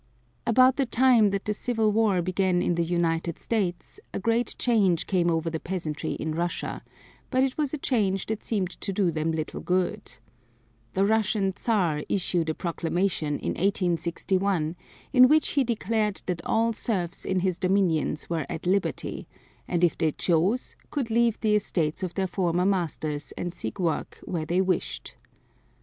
About 0.47 0.77
the 0.77 0.87
time 0.87 1.29
that 1.29 1.45
the 1.45 1.53
Civil 1.53 1.91
War 1.91 2.23
began 2.23 2.63
in 2.63 2.73
the 2.73 2.83
United 2.83 3.37
States 3.37 3.99
a 4.11 4.19
great 4.19 4.55
change 4.57 5.05
came 5.05 5.29
over 5.29 5.47
the 5.47 5.59
peasantry 5.59 6.13
in 6.13 6.33
Russia, 6.33 6.81
but 7.29 7.43
it 7.43 7.55
was 7.55 7.71
a 7.71 7.77
change 7.77 8.25
that 8.25 8.43
seemed 8.43 8.71
to 8.81 8.91
do 8.91 9.11
them 9.11 9.31
little 9.31 9.59
good. 9.61 10.13
The 10.95 11.05
Russian 11.05 11.53
Czar 11.55 12.01
issued 12.09 12.49
a 12.49 12.55
proclamation 12.55 13.37
in 13.37 13.49
1861 13.49 14.75
in 15.13 15.27
which 15.27 15.49
he 15.49 15.63
declared 15.63 16.23
that 16.25 16.43
all 16.47 16.73
serfs 16.73 17.23
in 17.23 17.41
his 17.41 17.59
dominions 17.59 18.27
were 18.27 18.47
at 18.49 18.65
liberty, 18.65 19.27
and 19.67 19.83
if 19.83 19.95
they 19.99 20.13
chose 20.13 20.75
could 20.89 21.11
leave 21.11 21.39
the 21.41 21.53
estates 21.55 22.01
of 22.01 22.15
their 22.15 22.25
former 22.25 22.65
masters 22.65 23.33
and 23.37 23.53
seek 23.53 23.77
work 23.79 24.19
where 24.23 24.47
they 24.47 24.61
wished. 24.61 25.15